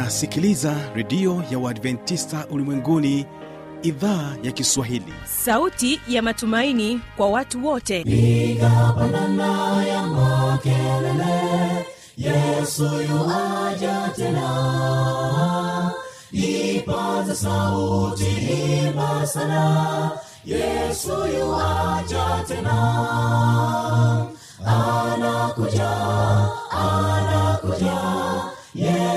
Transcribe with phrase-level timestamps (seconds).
[0.00, 3.26] unasikiliza redio ya uadventista ulimwenguni
[3.82, 5.12] idhaa ya kiswahili.
[5.24, 8.00] Sauti ya matumaini kwa watu wote.
[8.00, 11.86] Ikapandana ya makelele
[12.16, 15.92] yesu yuaja tena.
[16.32, 18.26] Ipaza sauti
[18.86, 20.10] imba sana
[20.44, 22.76] yesu yuaja tena.
[24.66, 25.90] Anakuja
[26.70, 28.15] anakuja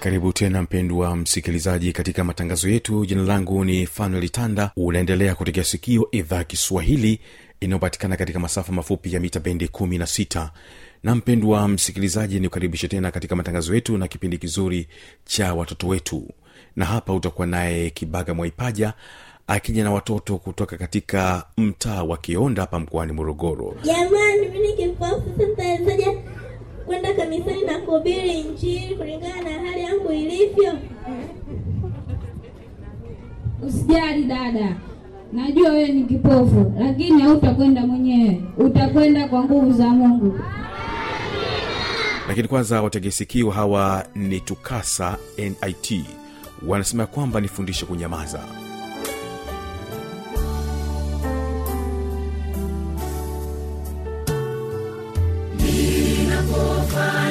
[0.00, 3.06] karibu tena mpendwa msikilizaji katika matangazo yetu.
[3.06, 4.70] Jina langu ni fanuel tanda.
[4.76, 7.20] Unaendelea kutegea sikio idhaa kiswahili
[7.60, 10.48] inayopatikana katika masafa mafupi ya mita bendi 16
[11.02, 14.88] na mpendwa msikilizaji ni kukaribisha tena katika matangazo yetu na kipindi kizuri
[15.24, 16.28] cha watoto wetu.
[16.76, 18.92] Na hapa utakuwa naye kibaga mwaipaja
[19.46, 23.74] akija na watoto kutoka katika mtaa wa kionda hapa mkoani morogoro.
[23.82, 26.18] Jamani mi nikifafu sitawezaje
[26.88, 30.72] kwenda kanisani na kuhubiri injili kulingana na hali yangu ilivyo.
[33.68, 34.76] Usijali dada.
[35.32, 38.42] Najua wewe ni kipofu lakini hautakwenda mwenyewe.
[38.58, 40.38] Utakwenda kwa nguvu za mungu.
[42.28, 46.04] Lakini kwanza wategesikio hawa ni tukasa nit
[46.66, 48.40] wanasema kwamba nifundishe kunyamaza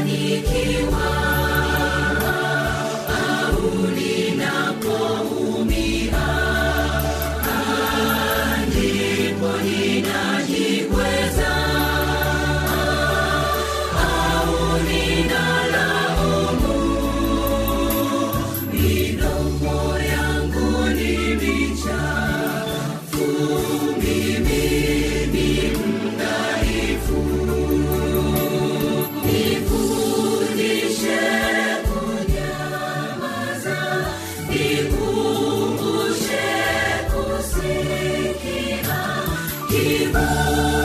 [0.07, 1.26] umebarikiwa
[40.39, 40.76] Oh.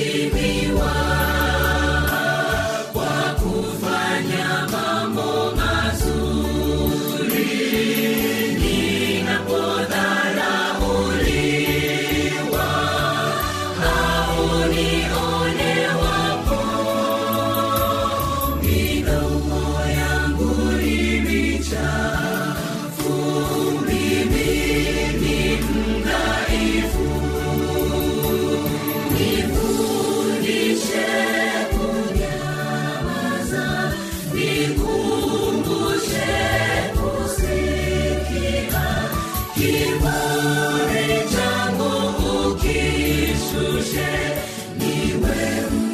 [0.00, 0.49] Nifundishe
[45.30, 45.89] Amen.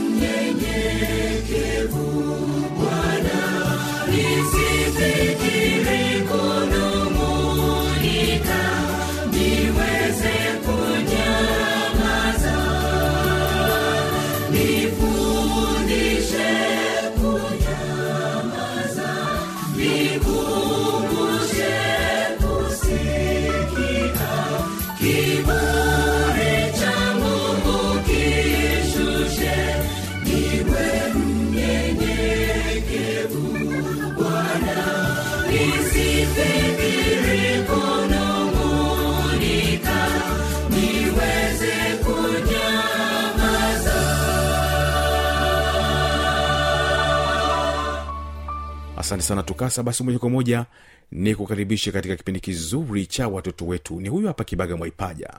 [49.07, 49.83] Asante sana tukasa.
[49.83, 50.67] Basi moja kwa moja
[51.13, 54.01] ni kukaribisha katika kipindi kizuri cha watoto wetu.
[54.01, 55.31] Ni huyu hapa kibaga mwaipaja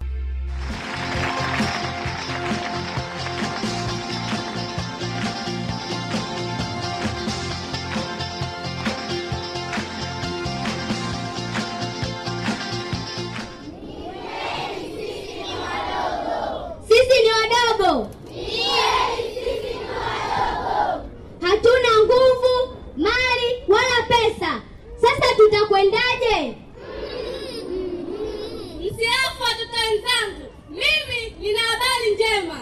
[32.27, 32.59] njema.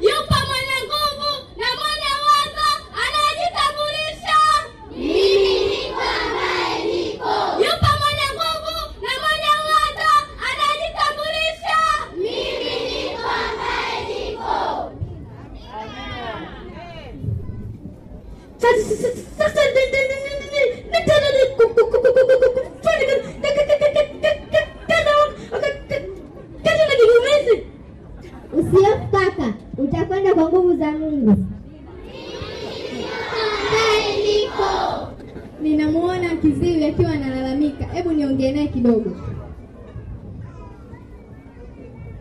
[0.00, 1.30] Yupo mwenye nguvu
[1.60, 2.68] na mwenye uwezo
[3.04, 4.38] anayejitambulisha.
[7.64, 8.74] Yupo mwenye nguvu
[9.04, 10.10] na mwenye uwezo
[10.48, 11.76] anayejitambulisha.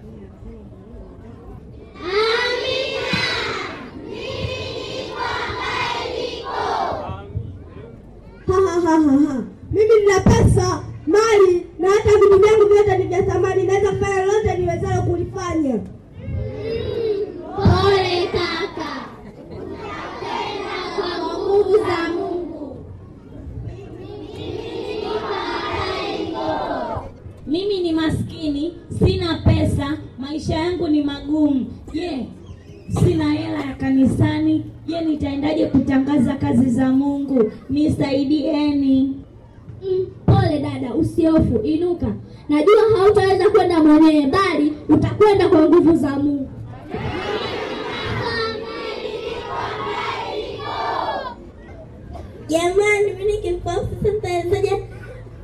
[0.03, 0.82] いいで。
[28.99, 32.25] Sina pesa maisha yangu ni magumu je
[32.99, 39.17] sina hela ya kanisani je nitaendaje kutangaza kazi za mungu nisaidieni
[39.91, 42.07] Mm, pole dada, usihofu, inuka.
[42.49, 46.47] Najua hautaweza kwenda mwenyewe, bali utakwenda kwa nguvu za Mungu.
[52.47, 54.29] Jamani, mimi ni kipofu, sasa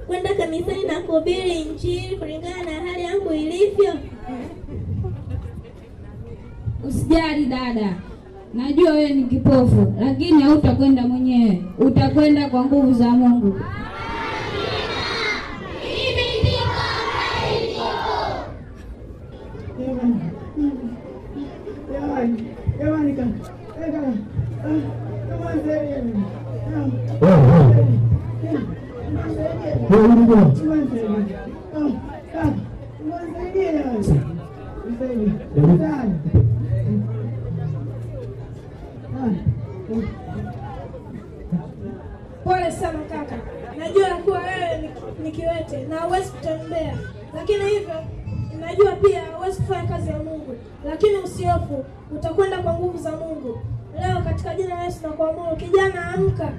[0.09, 3.94] kwenda kanisani na kuhubiri Injili kulingana na hali yangu ilivyo?
[6.88, 7.94] Usijali dada,
[8.53, 13.59] najua wewe ni kipofu, lakini hautakwenda mwenyewe, utakwenda kwa nguvu za Mungu.
[42.44, 43.36] Pole sana kaka.
[43.77, 44.91] Najua kuwa wewe
[45.24, 46.97] ni- kiwete na huwezi kutembea.
[47.36, 47.95] Lakini hivyo
[48.59, 50.55] najua pia huwezi kufanya kazi ya mungu.
[50.86, 53.60] Lakini usiofu utakwenda kwa nguvu za mungu.
[54.00, 56.50] Leo katika jina la yesu na kuamuru kijana amka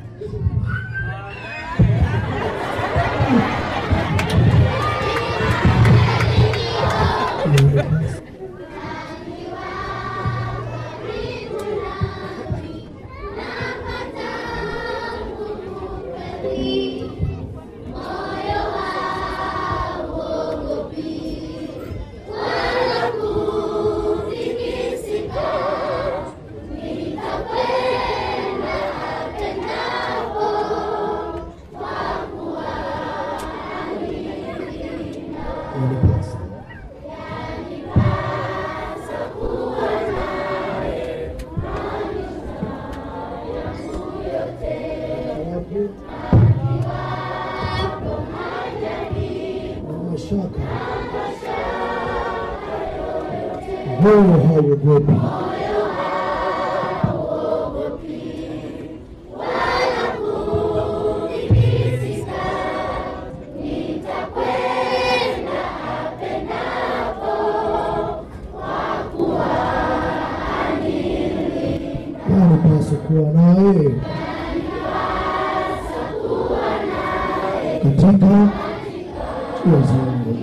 [79.70, 80.36] njia zangu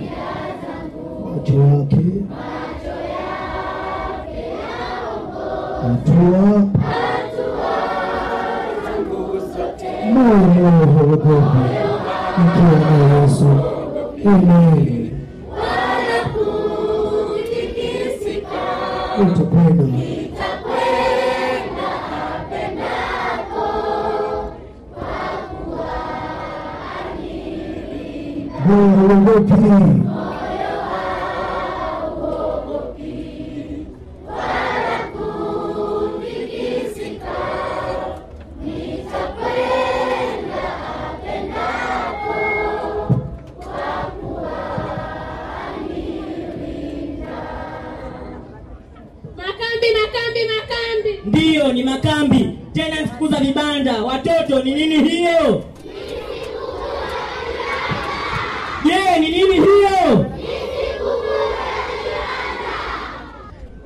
[1.34, 2.04] macho yake
[5.82, 6.66] hatua
[10.12, 11.58] moyo hauogopi
[12.38, 13.46] nikiwa na Yesu
[14.26, 15.10] amen.
[19.22, 19.84] utakwenda
[28.68, 29.54] moyo hauogopi.
[49.36, 51.20] Makambi, makambi, makambi.
[51.24, 55.64] ndiyo ni makambi tena mfukuza vibanda watoto ni nini hiyo
[58.88, 60.26] je ni nini hiyo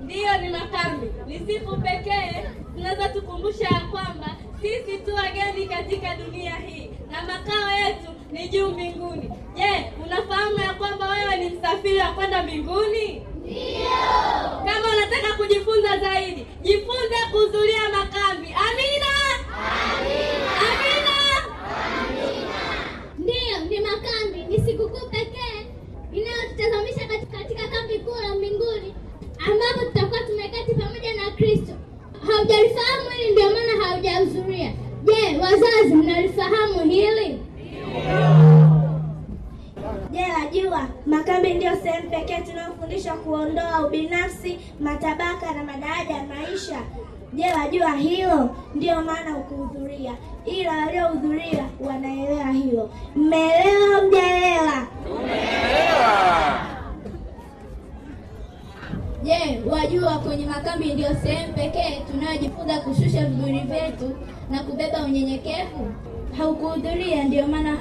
[0.03, 1.07] Ndiyo, ni makambi.
[1.27, 2.45] Ni siku pekee
[2.77, 8.69] tunaweza tukumbusha ya kwamba sisi tu wageni katika dunia hii na makao yetu ni juu
[8.69, 9.31] mbinguni.
[9.55, 13.23] Je, unafahamu ya kwamba wewe ni msafiri wa kwenda mbinguni?
[13.45, 13.89] Ndiyo.
[14.67, 18.49] Kama unataka kujifunza zaidi, jifunze kuhudhuria makambi.
[18.67, 19.13] Amina.
[20.69, 21.17] Amina.
[23.19, 25.67] Ndiyo, ni makambi, ni sikukuu pekee
[26.13, 28.95] inayotutazamisha katika, katika kambi kuu la mbinguni
[29.47, 31.73] ambapo tutakuwa tumeketi pamoja na Kristo.
[32.43, 34.73] Haujalifahamu hili, ndio maana haujahudhuria.
[35.05, 37.39] Je, wazazi, mnalifahamu hili?
[40.11, 46.79] Je, wajua makambi ndiyo sehemu pekee tunayofundishwa kuondoa ubinafsi, matabaka na madaraja ya maisha.
[47.33, 48.51] Je, wajua hilo?
[48.75, 50.13] Ndiyo maana ukuhudhuria,
[50.47, 52.91] ila waliohudhuria wanaelewa hilo.
[53.17, 54.87] Mmeelewa Mjaelewa?
[55.15, 56.72] mjaelewa?
[59.25, 64.17] Je, wajua kwenye makambi ndiyo sehemu pekee tunayojifunza kushusha viburi vyetu
[64.51, 65.93] na kubeba unyenyekevu?
[66.39, 67.77] Haukuhudhuria, ndio maana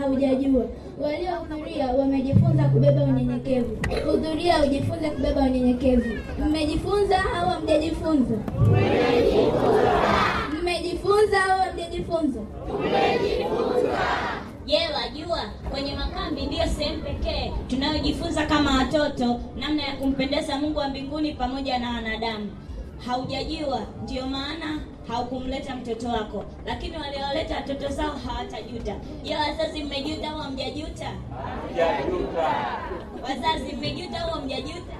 [0.00, 0.64] haujajua.
[1.00, 3.76] Waliohudhuria wamejifunza kubeba unyenyekevu.
[4.10, 6.10] Hudhuria ujifunze kubeba unyenyekevu.
[6.48, 8.34] Mmejifunza au hamjajifunza?
[10.62, 12.40] Mmejifunza au hamjajifunza?
[14.66, 15.38] Je, wajua
[15.70, 21.78] kwenye makambi ndiyo sehemu pekee tunayojifunza kama watoto namna ya kumpendeza Mungu wa mbinguni pamoja
[21.78, 22.50] na wanadamu.
[23.06, 24.78] Haujajua, ndiyo maana
[25.08, 28.94] haukumleta mtoto wako, lakini walioleta watoto zao hawatajuta.
[29.22, 31.06] Je, wazazi mmejuta au hamjajuta?
[33.22, 34.92] Wazazi mmejuta au hamjajuta?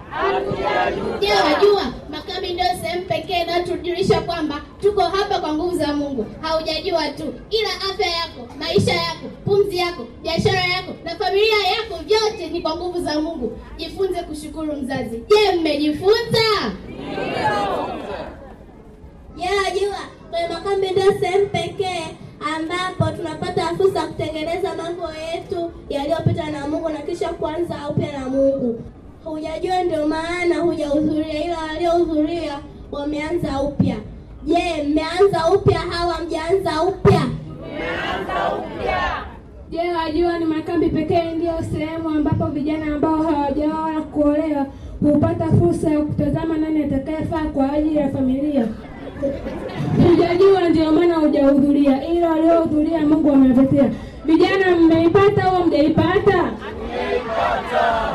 [1.21, 6.27] Je, wajua makambi ndio sehemu pekee inayotujulisha kwamba tuko hapa kwa nguvu za Mungu.
[6.41, 12.49] Haujajua tu, ila afya yako, maisha yako, pumzi yako, biashara yako na familia yako, vyote
[12.53, 13.53] ni kwa nguvu za Mungu.
[13.77, 15.23] Jifunze kushukuru mzazi.
[15.29, 16.73] Je, mmejifunza?
[19.37, 19.97] Wajua
[20.31, 22.05] kwenye makambi ndio sehemu pekee
[22.57, 28.29] ambapo tunapata fursa ya kutengeneza mambo yetu yaliyopita na Mungu na kisha kuanza upya na
[28.29, 28.83] Mungu.
[29.25, 32.59] Hujajua, ndio maana hujahudhuria, ila waliohudhuria
[32.93, 33.97] wameanza upya.
[34.45, 37.23] Je, mmeanza upya au hamjaanza upya?
[39.73, 44.67] Je, wajua ni makambi pekee ndiyo sehemu ambapo vijana ambao hawajaoa kuolewa
[45.01, 48.67] hupata fursa ya kutazama nani atakayefaa kwa ajili ya familia.
[50.09, 53.91] Hujajua, ndio maana hujahudhuria, ila waliohudhuria Mungu amewapatia.
[54.25, 56.53] Vijana, mmeipata au mjaipata?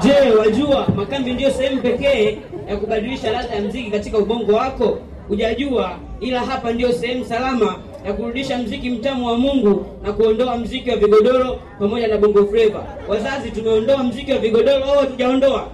[0.03, 2.37] je wajua makambi ndiyo sehemu pekee
[2.69, 4.97] ya kubadilisha ladha ya mziki katika ubongo wako
[5.27, 10.89] hujajua ila hapa ndiyo sehemu salama ya kurudisha mziki mtamu wa mungu na kuondoa mziki
[10.89, 15.67] wa vigodoro pamoja na bongo fleva wazazi tumeondoa mziki wa vigodoro au hatujaondoa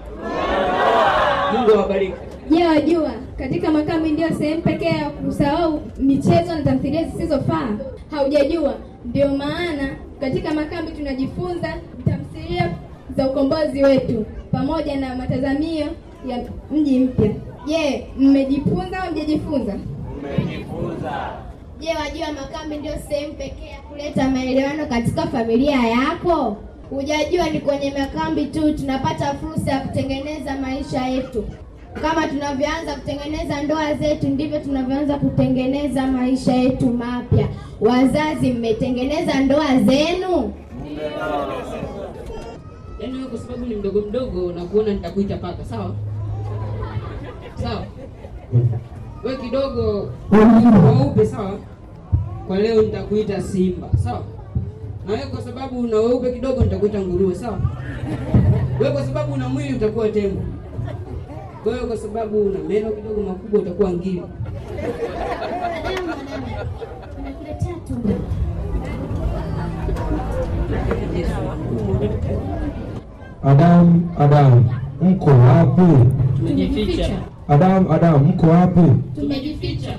[1.54, 2.14] mungu awabariki
[2.50, 7.68] Je, wajua katika makambi ndiyo sehemu pekee ya kusahau michezo na tamthilia zisizofaa?
[8.12, 8.74] Haujajua?
[9.06, 9.90] Ndio maana
[10.20, 11.74] katika makambi tunajifunza
[12.06, 12.74] tamthilia
[13.18, 15.86] za ukombozi wetu pamoja na matazamio
[16.28, 17.32] ya mji mpya.
[17.68, 19.74] Je, mmejifunza au mjajifunza?
[21.84, 26.58] Je, wajua makambi ndio sehemu pekee ya kuleta maelewano katika familia yako?
[26.90, 31.44] Hujajua ni kwenye makambi tu tunapata fursa ya kutengeneza maisha yetu.
[32.02, 37.48] Kama tunavyoanza kutengeneza ndoa zetu, ndivyo tunavyoanza kutengeneza maisha yetu mapya.
[37.82, 40.54] Wazazi, mmetengeneza ndoa zenu?
[43.00, 45.96] yaani wewe kwa sababu ni mdogo mdogo na kuona nitakuita paka sawa
[47.64, 47.86] sawa
[49.24, 51.60] we kidogo weupe sawa
[52.48, 54.24] kwa leo nitakuita simba sawa
[55.08, 57.60] na wewe kwa sababu una weupe kidogo nitakuita nguruwe sawa
[58.80, 60.42] wewe kwa sababu una mwili utakuwa tembo
[61.66, 64.22] wewe kwa sababu una meno kidogo makubwa utakuwa ngiri
[73.44, 74.66] Adamu, Adamu,
[75.02, 75.82] mko wapi?
[76.38, 77.10] tumejificha
[77.48, 78.82] Adamu, Adamu, mko wapi?
[79.16, 79.98] Tumejificha.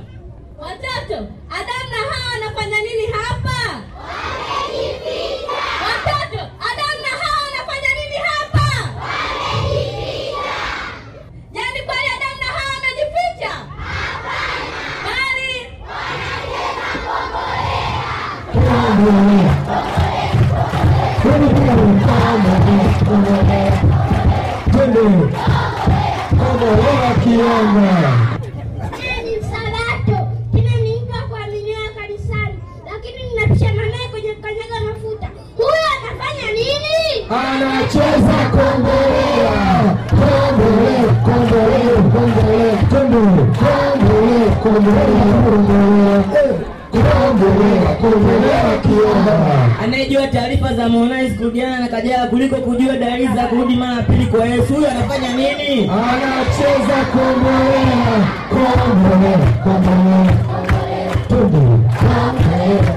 [50.85, 54.75] Harmonize kujana na Kajala kuliko kujua dalili za kurudi mara pili kwa Yesu.
[54.75, 55.91] Huyu anafanya nini?
[55.91, 58.17] anacheza kombolela
[58.50, 60.33] kombolela kombolela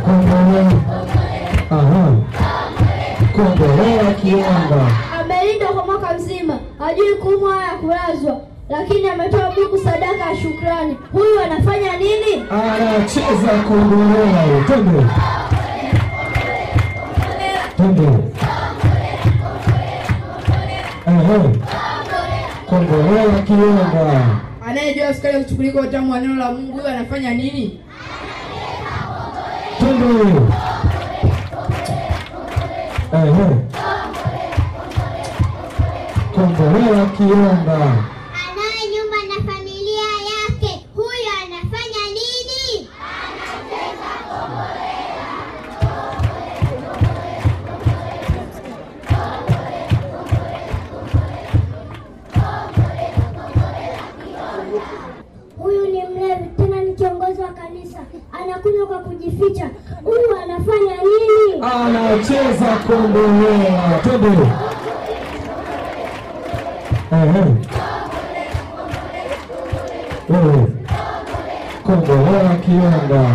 [0.05, 0.71] kombolela
[1.71, 2.11] aha
[3.35, 10.35] kombolela kiomba Amelinda kwa mwaka mzima hajui kuumwa wala kulazwa lakini ametoa Mungu sadaka ya
[10.41, 15.05] shukrani huyu anafanya nini anacheza kombolela twende
[17.77, 18.31] Tundu.
[22.69, 24.21] Kongolea kionga.
[24.67, 27.79] Anayejua sukari ya kuchukulika utamu wa neno la Mungu, huyo anafanya nini?
[29.79, 30.51] Tundu.
[36.35, 37.77] Kongolea kionga.
[59.37, 59.69] Kujificha
[60.03, 63.99] huyu anafanya nini anacheza kombolea.
[64.03, 64.47] twende
[71.83, 73.29] Kombolea wewe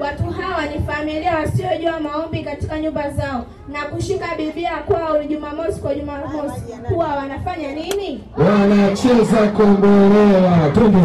[0.00, 5.94] Watu hawa ni familia wasiojua maombi katika nyumba zao na kushika Biblia kwao Jumamosi kwa
[5.94, 6.60] Jumamosi.
[6.88, 8.24] Huwa wanafanya nini?
[8.36, 10.70] wanacheza kombolea.
[10.74, 10.98] twende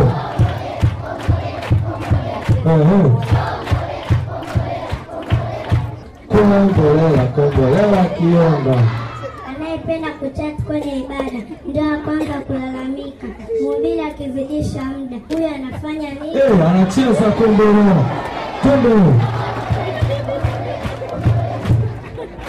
[6.35, 8.75] ehe kombolela kombolela kiomba.
[9.49, 13.27] Anayependa kuchati kwenye ibada ndio wa kwanza kulalamika.
[13.61, 16.37] Mhubiri akizidisha muda huyo anafanya nini?
[16.37, 17.95] Eh, anacheza kombolela
[18.63, 18.89] kombe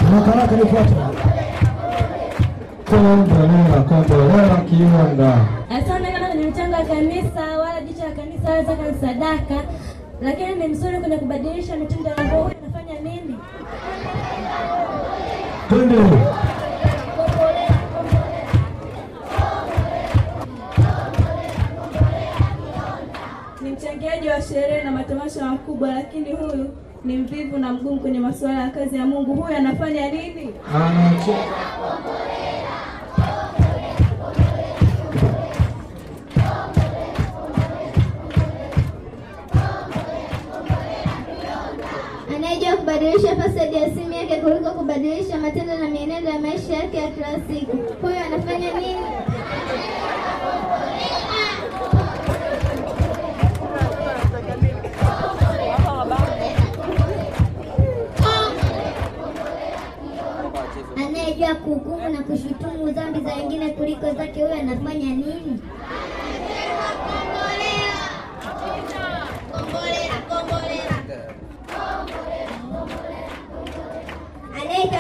[0.04, 0.94] haraka haraka nifuate
[2.90, 5.46] kombolela kombolela kiomba.
[5.70, 9.68] Asante kama ni mchango wa kanisa wala jicho la kanisa wala zaka ni sadaka,
[10.22, 12.42] lakini ni mzuri kwenye kubadilisha mitindo ya nguo.
[12.42, 13.36] Huyu anafanya nini?
[15.68, 15.96] Twende
[23.60, 26.70] Ni mchangiaji wa sherehe na matamasha makubwa, lakini huyu
[27.04, 29.34] ni mvivu na mgumu kwenye masuala ya kazi ya Mungu.
[29.34, 30.54] Huyu anafanya nini?
[30.74, 31.56] anacheza
[42.86, 47.32] kubadilisha password ya simu yake kuliko kubadilisha matendo na mienendo ya maisha yake ya kila
[47.48, 47.76] siku.
[48.02, 48.96] Huyo anafanya nini?
[60.96, 65.58] Anayejua kuhukumu na kushutumu dhambi za wengine kuliko zake huyo anafanya nini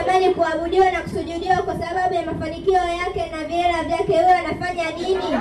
[0.06, 4.12] anayetamani kuabudiwa na kusujudiwa kwa sababu ya mafanikio yake na viera vyake.
[4.12, 5.38] Huyo anafanya nini?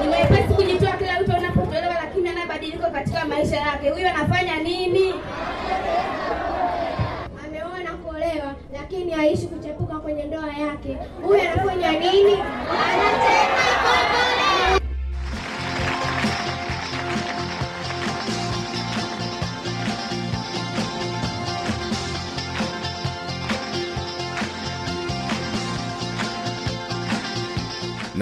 [0.00, 3.90] Ni mwepesi kujitoa kila mtu anapotolewa, lakini anabadilika katika maisha yake.
[3.90, 5.14] huyo anafanya nini?
[7.46, 10.96] ameoa na kuolewa lakini haishi kuchepuka kwenye ndoa yake.
[11.22, 12.38] Huyu anafanya nini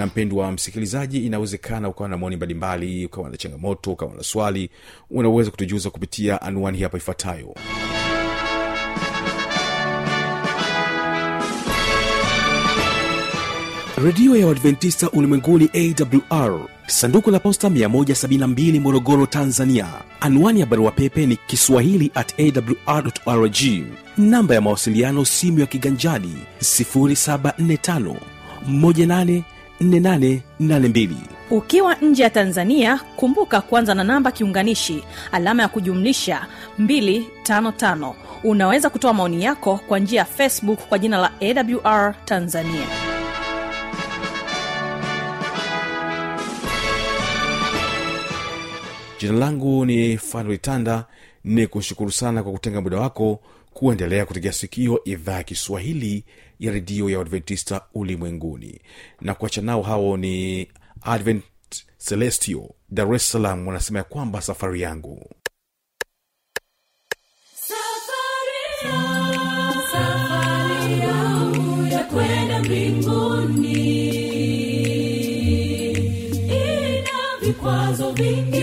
[0.01, 4.69] na mpendwa msikilizaji inawezekana ukawa na maoni mbalimbali ukawa na changamoto ukawa na swali
[5.11, 7.55] unaweza kutujuza kupitia anwani hapa ifuatayo.
[14.03, 19.87] Redio ya uadventista ulimwenguni awr sanduku la posta 172 morogoro tanzania.
[20.19, 22.33] Anwani ya barua pepe ni kiswahili at
[22.85, 23.55] awrrg
[24.17, 28.15] namba ya mawasiliano simu ya kiganjadi 745
[29.81, 31.09] 4882
[31.51, 36.45] ukiwa nje ya tanzania kumbuka kuanza na namba kiunganishi alama ya kujumlisha
[36.79, 38.13] 255
[38.43, 42.87] unaweza kutoa maoni yako kwa njia ya facebook kwa jina la awr tanzania.
[49.19, 51.05] Jina langu ni fanuitanda
[51.43, 53.39] ni kushukuru sana kwa kutenga muda wako
[53.73, 56.25] kuendelea kutegea sikio idhaa ya kiswahili
[56.59, 58.81] ya redio ya uadventista ulimwenguni.
[59.21, 60.67] Na kuacha nao hao ni
[61.01, 61.43] advent
[61.97, 65.29] celestio dar es salaam wanasema ya kwamba safari yangu.
[67.55, 74.11] Safari yangu, safari yangu ya kwenda mbinguni.
[76.47, 78.61] Ina vikwazo vingi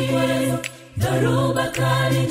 [0.97, 2.27] dharuba kali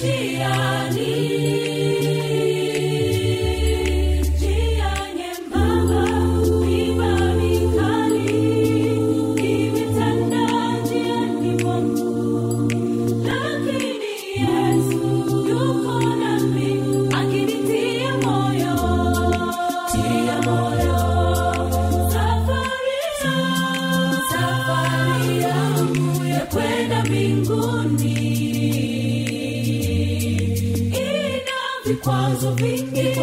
[32.08, 33.16] vikwazo vingi,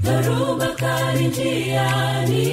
[0.00, 2.46] dhoruba kali njiani.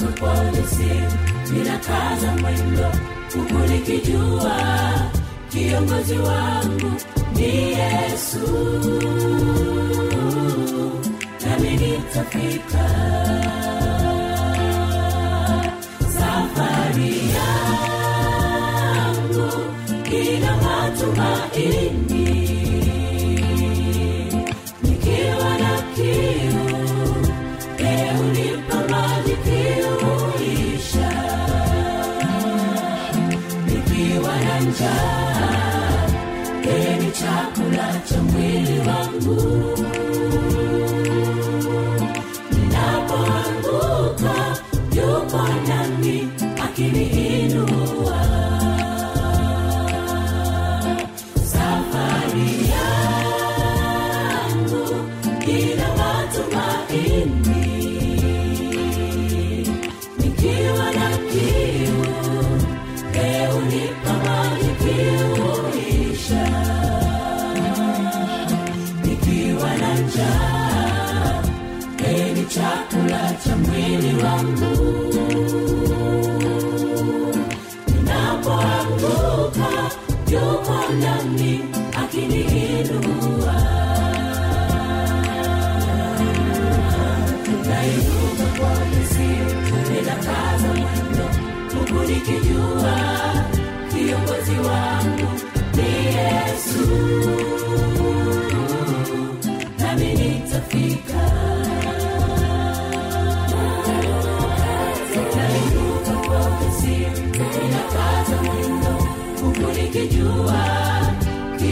[0.00, 0.90] Mungu polisi,
[1.52, 2.88] ninakaza mwendo
[3.34, 4.56] huku nikijua
[5.52, 6.92] kiongozi wangu
[7.34, 8.48] ni Yesu,
[11.46, 12.86] nami nitafika.
[16.18, 19.48] Safari yangu
[20.12, 22.26] ina matumaini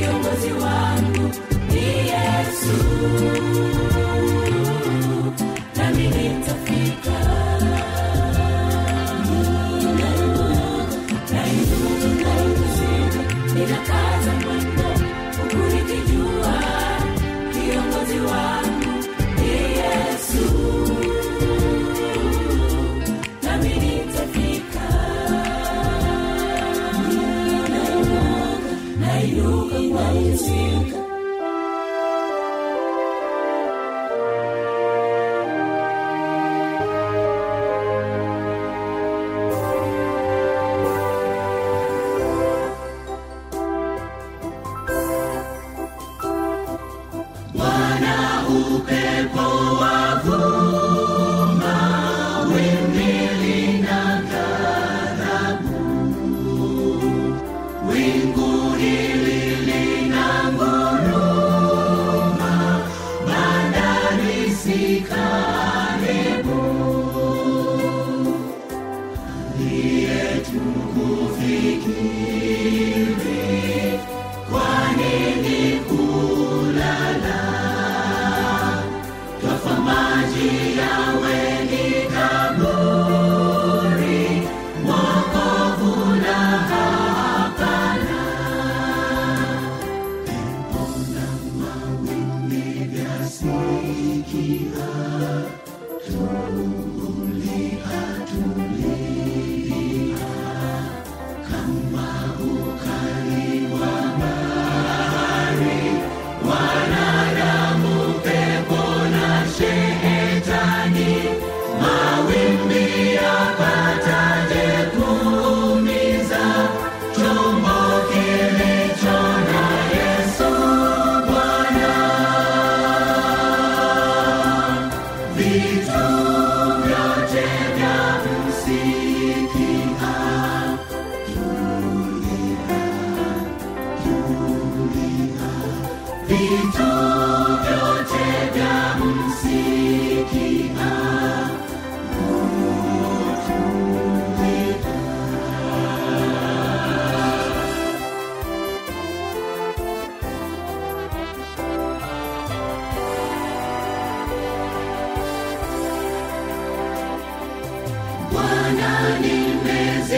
[0.05, 1.25] Dio Maziwanu,
[1.73, 2.77] Yesu.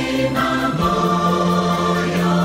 [0.07, 2.37] Nimezima moyo,